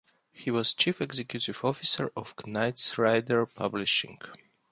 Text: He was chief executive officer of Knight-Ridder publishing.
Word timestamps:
He 0.31 0.49
was 0.49 0.73
chief 0.73 0.99
executive 0.99 1.63
officer 1.63 2.09
of 2.15 2.33
Knight-Ridder 2.47 3.45
publishing. 3.45 4.17